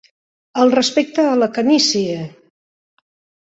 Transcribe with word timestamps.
El 0.63 0.73
respecte 0.75 1.27
a 1.33 1.37
la 1.43 1.51
canície. 1.59 2.19